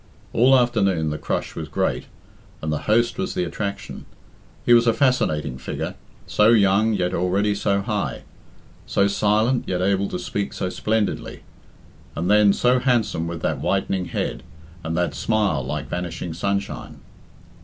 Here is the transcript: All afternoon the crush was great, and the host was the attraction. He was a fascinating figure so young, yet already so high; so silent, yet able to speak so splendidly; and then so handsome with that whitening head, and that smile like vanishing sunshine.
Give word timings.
All 0.33 0.57
afternoon 0.57 1.11
the 1.11 1.19
crush 1.19 1.53
was 1.55 1.67
great, 1.67 2.05
and 2.59 2.73
the 2.73 2.79
host 2.89 3.19
was 3.19 3.35
the 3.35 3.43
attraction. 3.43 4.07
He 4.65 4.73
was 4.73 4.87
a 4.87 4.93
fascinating 4.93 5.59
figure 5.59 5.93
so 6.25 6.47
young, 6.47 6.93
yet 6.93 7.13
already 7.13 7.53
so 7.53 7.81
high; 7.81 8.23
so 8.87 9.05
silent, 9.07 9.65
yet 9.67 9.79
able 9.83 10.07
to 10.07 10.17
speak 10.17 10.53
so 10.53 10.69
splendidly; 10.71 11.41
and 12.15 12.31
then 12.31 12.51
so 12.51 12.79
handsome 12.79 13.27
with 13.27 13.43
that 13.43 13.61
whitening 13.61 14.05
head, 14.05 14.41
and 14.83 14.97
that 14.97 15.13
smile 15.13 15.63
like 15.63 15.87
vanishing 15.87 16.33
sunshine. 16.33 16.99